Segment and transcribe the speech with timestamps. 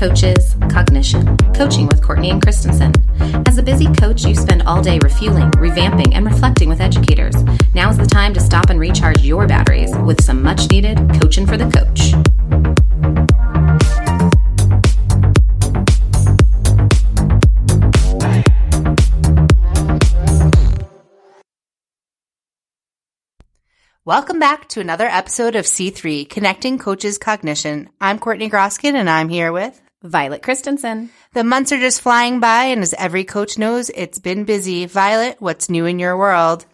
[0.00, 1.36] C3 Connecting Coaches Cognition.
[1.54, 2.92] Coaching with Courtney and Christensen.
[3.46, 7.34] As a busy coach, you spend all day refueling, revamping, and reflecting with educators.
[7.74, 11.46] Now is the time to stop and recharge your batteries with some much needed coaching
[11.46, 12.14] for the coach.
[24.06, 27.90] Welcome back to another episode of C3 Connecting Coaches Cognition.
[28.00, 31.10] I'm Courtney Groskin and I'm here with Violet Christensen.
[31.34, 34.86] The months are just flying by and as every coach knows, it's been busy.
[34.86, 36.64] Violet, what's new in your world?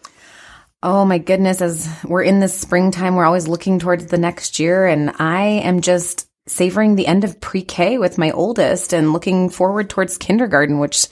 [0.81, 4.87] Oh my goodness, as we're in this springtime, we're always looking towards the next year
[4.87, 9.91] and I am just savoring the end of pre-K with my oldest and looking forward
[9.91, 11.07] towards kindergarten, which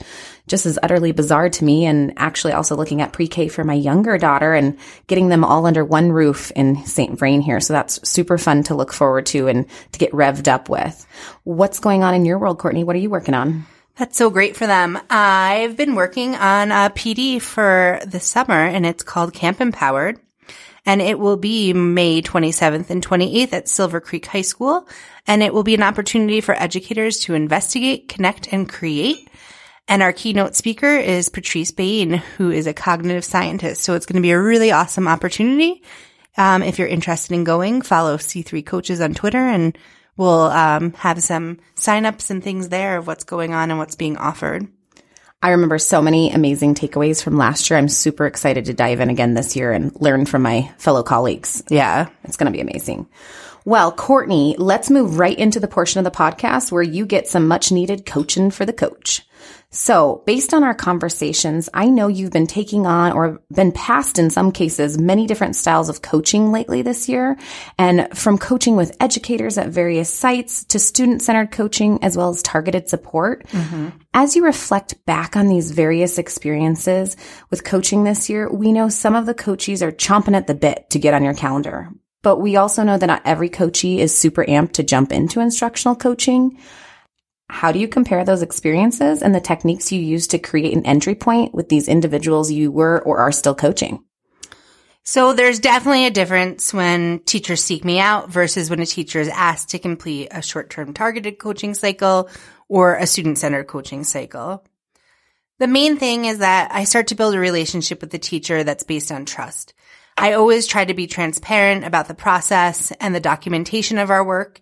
[0.47, 1.85] just as utterly bizarre to me.
[1.85, 5.83] And actually also looking at pre-K for my younger daughter and getting them all under
[5.83, 7.17] one roof in St.
[7.17, 7.59] Vrain here.
[7.59, 11.05] So that's super fun to look forward to and to get revved up with.
[11.43, 12.83] What's going on in your world, Courtney?
[12.83, 13.65] What are you working on?
[13.97, 14.99] That's so great for them.
[15.09, 20.19] I've been working on a PD for the summer and it's called Camp Empowered
[20.85, 24.87] and it will be May 27th and 28th at Silver Creek High School.
[25.25, 29.27] And it will be an opportunity for educators to investigate, connect, and create.
[29.87, 33.81] And our keynote speaker is Patrice Bain, who is a cognitive scientist.
[33.81, 35.83] So it's going to be a really awesome opportunity.
[36.37, 39.77] Um, if you're interested in going, follow C3 Coaches on Twitter and
[40.17, 44.17] we'll um, have some signups and things there of what's going on and what's being
[44.17, 44.67] offered.
[45.41, 47.77] I remember so many amazing takeaways from last year.
[47.77, 51.61] I'm super excited to dive in again this year and learn from my fellow colleagues.
[51.69, 53.07] Yeah, it's going to be amazing.
[53.65, 57.47] Well, Courtney, let's move right into the portion of the podcast where you get some
[57.47, 59.23] much needed coaching for the coach.
[59.71, 64.29] So based on our conversations, I know you've been taking on or been passed in
[64.29, 67.37] some cases many different styles of coaching lately this year.
[67.79, 72.43] And from coaching with educators at various sites to student centered coaching as well as
[72.43, 73.47] targeted support.
[73.47, 73.89] Mm-hmm.
[74.13, 77.17] As you reflect back on these various experiences
[77.49, 80.91] with coaching this year, we know some of the coaches are chomping at the bit
[80.91, 81.89] to get on your calendar.
[82.25, 85.95] But we also know that not every coachee is super amped to jump into instructional
[85.95, 86.57] coaching.
[87.51, 91.13] How do you compare those experiences and the techniques you use to create an entry
[91.13, 94.03] point with these individuals you were or are still coaching?
[95.03, 99.27] So there's definitely a difference when teachers seek me out versus when a teacher is
[99.27, 102.27] asked to complete a short-term targeted coaching cycle
[102.67, 104.65] or a student-centered coaching cycle.
[105.59, 108.83] The main thing is that I start to build a relationship with the teacher that's
[108.83, 109.75] based on trust.
[110.17, 114.61] I always try to be transparent about the process and the documentation of our work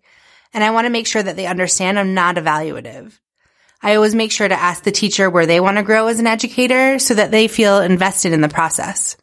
[0.53, 3.18] and I want to make sure that they understand I'm not evaluative.
[3.81, 6.28] I always make sure to ask the teacher where they want to grow as an
[6.28, 9.18] educator so that they feel invested in the process.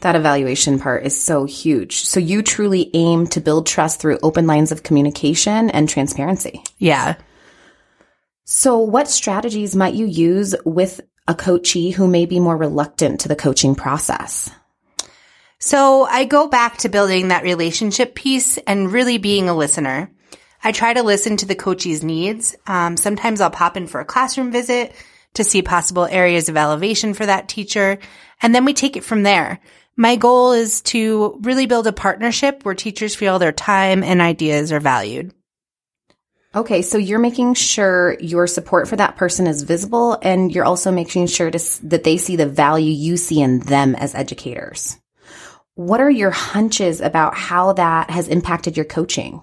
[0.00, 2.04] That evaluation part is so huge.
[2.04, 6.62] So you truly aim to build trust through open lines of communication and transparency.
[6.76, 7.16] Yeah.
[8.44, 13.28] So what strategies might you use with a coachee who may be more reluctant to
[13.28, 14.50] the coaching process?
[15.58, 20.10] So I go back to building that relationship piece and really being a listener.
[20.62, 22.54] I try to listen to the coachee's needs.
[22.66, 24.92] Um, sometimes I'll pop in for a classroom visit
[25.34, 27.98] to see possible areas of elevation for that teacher.
[28.42, 29.60] And then we take it from there.
[29.96, 34.70] My goal is to really build a partnership where teachers feel their time and ideas
[34.70, 35.32] are valued.
[36.54, 40.92] Okay, so you're making sure your support for that person is visible and you're also
[40.92, 44.97] making sure to, that they see the value you see in them as educators.
[45.78, 49.42] What are your hunches about how that has impacted your coaching?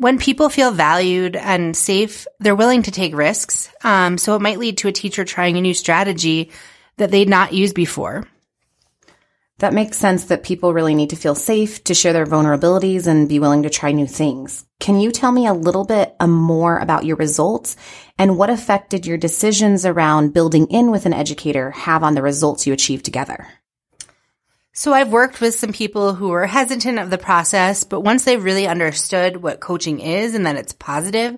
[0.00, 3.70] when people feel valued and safe, they're willing to take risks.
[3.84, 6.52] Um, so it might lead to a teacher trying a new strategy
[6.96, 8.26] that they'd not used before.
[9.58, 13.28] That makes sense that people really need to feel safe to share their vulnerabilities and
[13.28, 14.64] be willing to try new things.
[14.80, 17.76] Can you tell me a little bit uh, more about your results
[18.16, 22.22] and what effect did your decisions around building in with an educator have on the
[22.22, 23.46] results you achieved together?
[24.72, 28.36] So I've worked with some people who were hesitant of the process, but once they
[28.36, 31.36] really understood what coaching is and that it's positive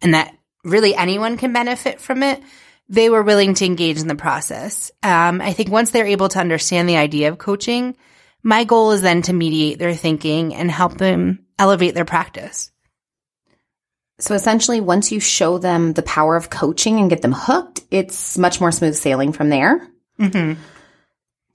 [0.00, 0.34] and that
[0.64, 2.42] really anyone can benefit from it,
[2.88, 4.90] they were willing to engage in the process.
[5.02, 7.96] Um, I think once they're able to understand the idea of coaching,
[8.42, 12.72] my goal is then to mediate their thinking and help them elevate their practice.
[14.18, 18.36] So essentially, once you show them the power of coaching and get them hooked, it's
[18.36, 19.88] much more smooth sailing from there.
[20.18, 20.60] Mm-hmm.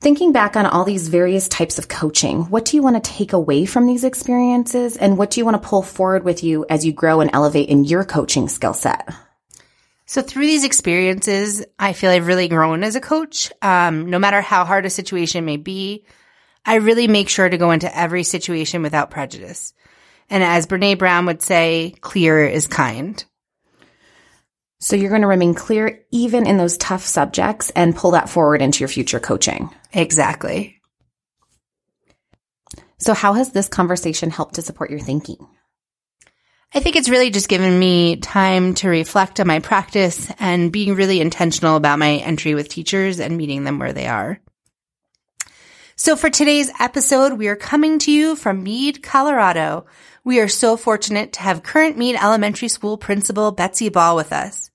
[0.01, 3.33] Thinking back on all these various types of coaching, what do you want to take
[3.33, 6.85] away from these experiences and what do you want to pull forward with you as
[6.85, 9.09] you grow and elevate in your coaching skill set?
[10.05, 13.51] So through these experiences, I feel I've really grown as a coach.
[13.61, 16.05] Um, no matter how hard a situation may be,
[16.63, 19.73] I really make sure to go into every situation without prejudice.
[20.29, 23.23] And as Brene Brown would say, clear is kind.
[24.79, 28.61] So you're going to remain clear even in those tough subjects and pull that forward
[28.61, 29.69] into your future coaching.
[29.93, 30.81] Exactly.
[32.97, 35.37] So how has this conversation helped to support your thinking?
[36.73, 40.95] I think it's really just given me time to reflect on my practice and being
[40.95, 44.41] really intentional about my entry with teachers and meeting them where they are.
[45.97, 49.85] So for today's episode, we are coming to you from Mead, Colorado.
[50.25, 54.71] We are so fortunate to have current Mead Elementary School principal Betsy Ball with us.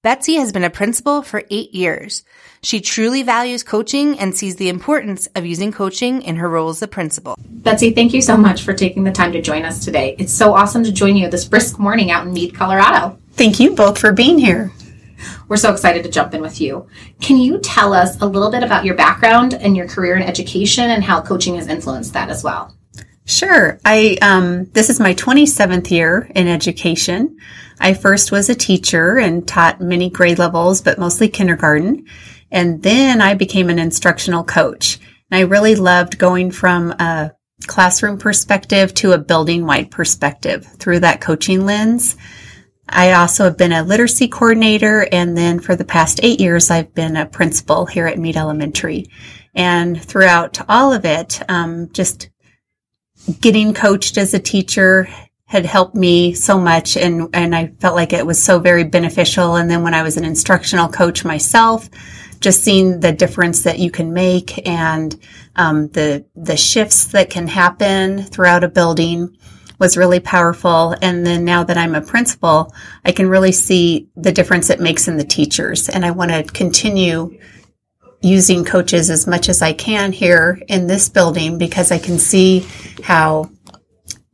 [0.00, 2.24] Betsy has been a principal for eight years.
[2.62, 6.80] She truly values coaching and sees the importance of using coaching in her role as
[6.80, 7.36] a principal.
[7.46, 10.16] Betsy, thank you so much for taking the time to join us today.
[10.18, 13.18] It's so awesome to join you this brisk morning out in Mead, Colorado.
[13.32, 14.72] Thank you both for being here.
[15.48, 16.86] We're so excited to jump in with you.
[17.20, 20.90] Can you tell us a little bit about your background and your career in education
[20.90, 22.76] and how coaching has influenced that as well?
[23.24, 23.78] Sure.
[23.84, 27.38] I um, this is my 27th year in education.
[27.78, 32.06] I first was a teacher and taught many grade levels, but mostly kindergarten.
[32.50, 34.98] And then I became an instructional coach.
[35.30, 37.32] And I really loved going from a
[37.66, 42.16] classroom perspective to a building wide perspective through that coaching lens.
[42.92, 45.08] I also have been a literacy coordinator.
[45.12, 49.06] And then for the past eight years, I've been a principal here at Mead Elementary.
[49.54, 52.30] And throughout all of it, um, just
[53.40, 55.08] getting coached as a teacher
[55.44, 59.56] had helped me so much and, and I felt like it was so very beneficial.
[59.56, 61.90] And then when I was an instructional coach myself,
[62.40, 65.18] just seeing the difference that you can make and
[65.56, 69.36] um, the the shifts that can happen throughout a building
[69.82, 70.94] was really powerful.
[71.02, 72.72] And then now that I'm a principal,
[73.04, 75.88] I can really see the difference it makes in the teachers.
[75.88, 77.36] And I want to continue
[78.22, 82.64] using coaches as much as I can here in this building because I can see
[83.02, 83.50] how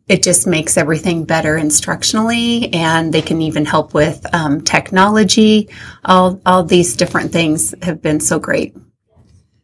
[0.07, 5.69] it just makes everything better instructionally and they can even help with um, technology
[6.05, 8.75] all all these different things have been so great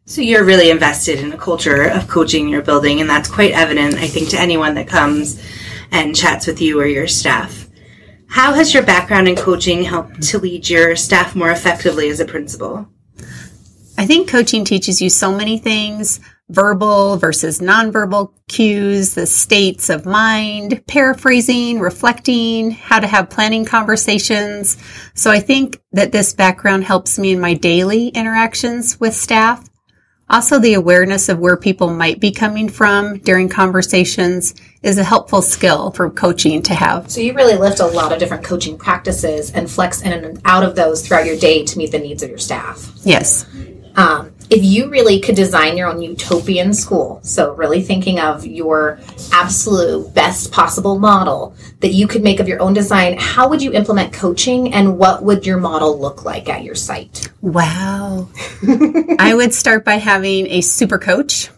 [0.05, 3.95] so you're really invested in a culture of coaching your building and that's quite evident
[3.95, 5.41] i think to anyone that comes
[5.95, 7.67] and chats with you or your staff
[8.27, 12.25] how has your background in coaching helped to lead your staff more effectively as a
[12.25, 12.87] principal
[13.97, 16.19] i think coaching teaches you so many things
[16.49, 24.77] verbal versus nonverbal cues, the states of mind, paraphrasing, reflecting, how to have planning conversations.
[25.15, 29.67] So I think that this background helps me in my daily interactions with staff.
[30.29, 34.55] Also, the awareness of where people might be coming from during conversations
[34.85, 37.09] is a helpful skill for coaching to have.
[37.09, 40.63] So, you really lift a lot of different coaching practices and flex in and out
[40.63, 42.91] of those throughout your day to meet the needs of your staff.
[43.03, 43.45] Yes.
[43.95, 48.99] Um, if you really could design your own utopian school, so really thinking of your
[49.31, 53.73] absolute best possible model that you could make of your own design, how would you
[53.73, 57.27] implement coaching and what would your model look like at your site?
[57.41, 58.29] Wow.
[59.19, 61.49] I would start by having a super coach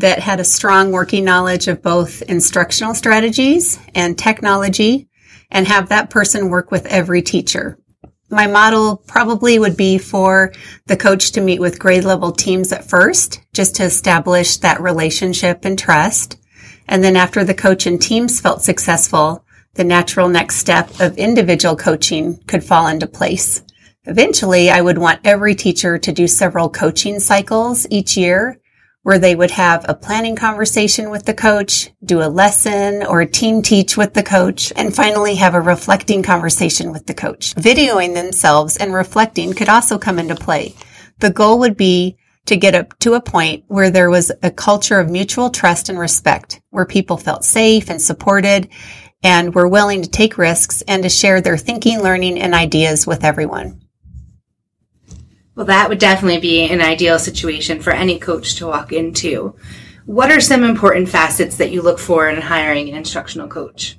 [0.00, 5.08] that had a strong working knowledge of both instructional strategies and technology
[5.50, 7.78] and have that person work with every teacher
[8.30, 10.52] my model probably would be for
[10.86, 15.64] the coach to meet with grade level teams at first, just to establish that relationship
[15.64, 16.38] and trust.
[16.86, 21.76] And then after the coach and teams felt successful, the natural next step of individual
[21.76, 23.62] coaching could fall into place.
[24.04, 28.60] Eventually, I would want every teacher to do several coaching cycles each year
[29.02, 33.26] where they would have a planning conversation with the coach, do a lesson or a
[33.26, 37.54] team teach with the coach, and finally have a reflecting conversation with the coach.
[37.54, 40.74] Videoing themselves and reflecting could also come into play.
[41.20, 44.98] The goal would be to get up to a point where there was a culture
[44.98, 48.68] of mutual trust and respect, where people felt safe and supported
[49.22, 53.24] and were willing to take risks and to share their thinking, learning, and ideas with
[53.24, 53.80] everyone.
[55.54, 59.56] Well, that would definitely be an ideal situation for any coach to walk into.
[60.06, 63.96] What are some important facets that you look for in hiring an instructional coach?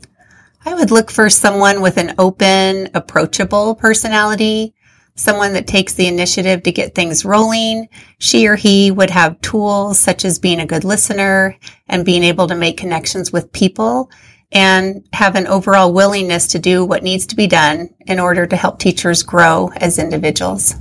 [0.65, 4.73] I would look for someone with an open, approachable personality,
[5.15, 7.89] someone that takes the initiative to get things rolling.
[8.19, 12.47] She or he would have tools such as being a good listener and being able
[12.47, 14.11] to make connections with people
[14.51, 18.55] and have an overall willingness to do what needs to be done in order to
[18.55, 20.75] help teachers grow as individuals.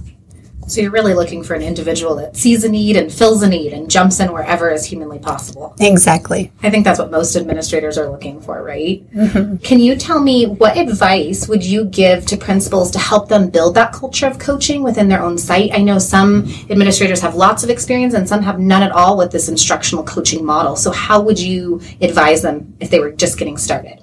[0.70, 3.72] So you're really looking for an individual that sees a need and fills a need
[3.72, 5.74] and jumps in wherever is humanly possible.
[5.80, 6.52] Exactly.
[6.62, 9.04] I think that's what most administrators are looking for, right?
[9.12, 9.56] Mm-hmm.
[9.56, 13.74] Can you tell me what advice would you give to principals to help them build
[13.74, 15.72] that culture of coaching within their own site?
[15.72, 19.32] I know some administrators have lots of experience and some have none at all with
[19.32, 20.76] this instructional coaching model.
[20.76, 24.00] So how would you advise them if they were just getting started?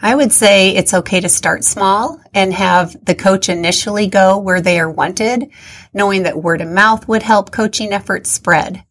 [0.00, 4.60] I would say it's okay to start small and have the coach initially go where
[4.60, 5.50] they are wanted,
[5.92, 8.84] knowing that word of mouth would help coaching efforts spread.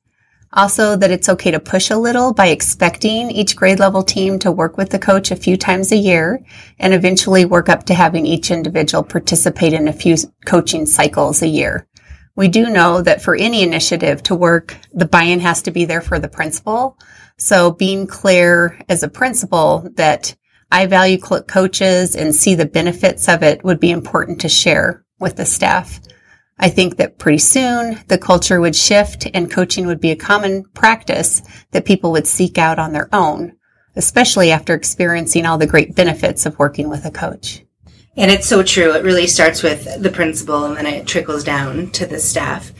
[0.51, 4.51] Also, that it's okay to push a little by expecting each grade level team to
[4.51, 6.43] work with the coach a few times a year
[6.77, 11.47] and eventually work up to having each individual participate in a few coaching cycles a
[11.47, 11.87] year.
[12.35, 16.01] We do know that for any initiative to work, the buy-in has to be there
[16.01, 16.97] for the principal.
[17.37, 20.35] So being clear as a principal that
[20.71, 25.37] I value coaches and see the benefits of it would be important to share with
[25.37, 25.99] the staff.
[26.59, 30.63] I think that pretty soon the culture would shift and coaching would be a common
[30.73, 33.55] practice that people would seek out on their own,
[33.95, 37.63] especially after experiencing all the great benefits of working with a coach.
[38.17, 38.93] And it's so true.
[38.93, 42.71] It really starts with the principal and then it trickles down to the staff.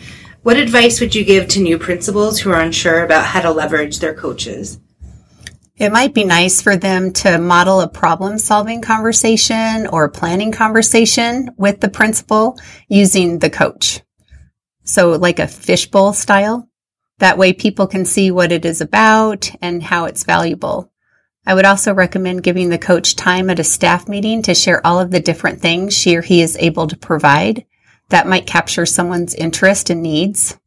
[0.42, 4.00] What advice would you give to new principals who are unsure about how to leverage
[4.00, 4.80] their coaches?
[5.78, 11.52] It might be nice for them to model a problem solving conversation or planning conversation
[11.56, 12.58] with the principal
[12.88, 14.02] using the coach.
[14.84, 16.68] So like a fishbowl style.
[17.20, 20.92] That way people can see what it is about and how it's valuable.
[21.46, 25.00] I would also recommend giving the coach time at a staff meeting to share all
[25.00, 27.66] of the different things she or he is able to provide.
[28.10, 30.58] That might capture someone's interest and needs.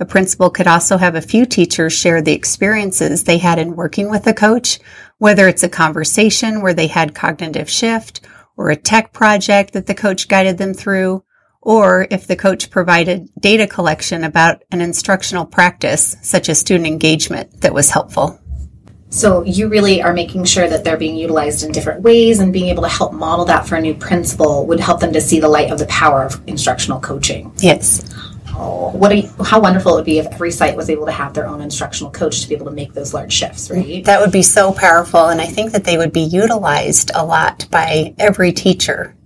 [0.00, 4.08] A principal could also have a few teachers share the experiences they had in working
[4.08, 4.80] with a coach,
[5.18, 8.22] whether it's a conversation where they had cognitive shift
[8.56, 11.22] or a tech project that the coach guided them through,
[11.60, 17.60] or if the coach provided data collection about an instructional practice, such as student engagement,
[17.60, 18.40] that was helpful.
[19.10, 22.68] So you really are making sure that they're being utilized in different ways and being
[22.68, 25.48] able to help model that for a new principal would help them to see the
[25.48, 27.52] light of the power of instructional coaching.
[27.58, 28.02] Yes.
[28.62, 31.32] Oh, what a, how wonderful it would be if every site was able to have
[31.32, 34.04] their own instructional coach to be able to make those large shifts, right?
[34.04, 37.66] That would be so powerful, and I think that they would be utilized a lot
[37.70, 39.16] by every teacher.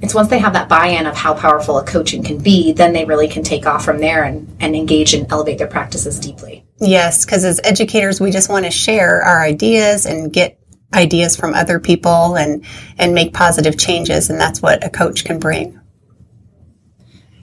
[0.00, 3.04] It's once they have that buy-in of how powerful a coaching can be, then they
[3.04, 6.64] really can take off from there and, and engage and elevate their practices deeply.
[6.78, 10.60] Yes, because as educators, we just want to share our ideas and get
[10.92, 12.64] ideas from other people and
[12.98, 15.80] and make positive changes, and that's what a coach can bring.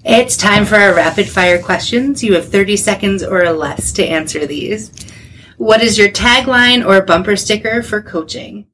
[0.04, 2.24] It's time for our rapid fire questions.
[2.24, 4.92] You have 30 seconds or less to answer these.
[5.58, 8.66] What is your tagline or bumper sticker for coaching?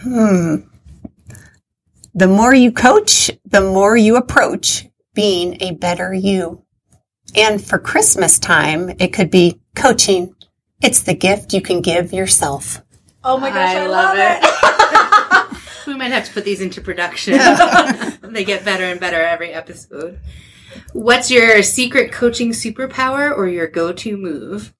[0.00, 0.56] Hmm.
[2.14, 6.64] The more you coach, the more you approach being a better you.
[7.36, 10.34] And for Christmas time, it could be coaching.
[10.82, 12.82] It's the gift you can give yourself.
[13.22, 15.86] Oh my gosh, I, I love, love, it.
[15.86, 17.34] we might have to put these into production.
[18.22, 20.18] they get better and better every episode.
[20.92, 24.74] What's your secret coaching superpower or your go-to move?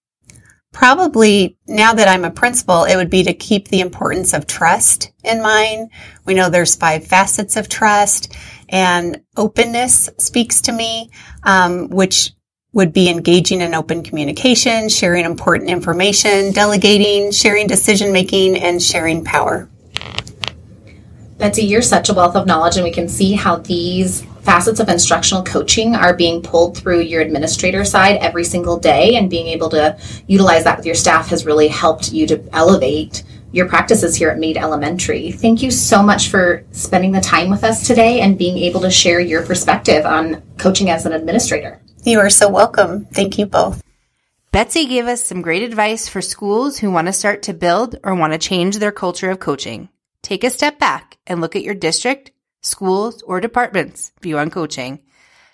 [0.73, 5.13] Probably now that I'm a principal, it would be to keep the importance of trust
[5.23, 5.91] in mind.
[6.25, 8.35] We know there's five facets of trust
[8.71, 11.11] and openness speaks to me,
[11.43, 12.33] um, which
[12.73, 19.23] would be engaging in open communication, sharing important information, delegating, sharing decision making, and sharing
[19.23, 19.69] power.
[21.37, 24.89] Betsy, you're such a wealth of knowledge, and we can see how these facets of
[24.89, 29.71] instructional coaching are being pulled through your administrator side every single day and being able
[29.71, 29.97] to
[30.27, 33.23] utilize that with your staff has really helped you to elevate
[33.53, 35.31] your practices here at Mead Elementary.
[35.31, 38.91] Thank you so much for spending the time with us today and being able to
[38.91, 41.81] share your perspective on coaching as an administrator.
[42.03, 43.05] You are so welcome.
[43.07, 43.83] Thank you both.
[44.51, 48.15] Betsy gave us some great advice for schools who want to start to build or
[48.15, 49.89] want to change their culture of coaching.
[50.23, 52.32] Take a step back and look at your district
[52.63, 55.01] schools, or departments view on coaching?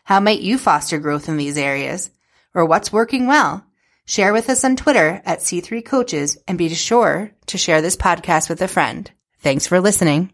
[0.05, 2.11] How might you foster growth in these areas?
[2.55, 3.65] Or what's working well?
[4.07, 8.49] Share with us on Twitter at C3 Coaches and be sure to share this podcast
[8.49, 9.11] with a friend.
[9.41, 10.33] Thanks for listening.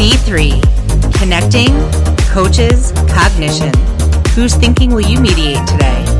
[0.00, 1.74] C3 Connecting
[2.32, 3.72] Coaches Cognition.
[4.34, 6.19] Whose thinking will you mediate today?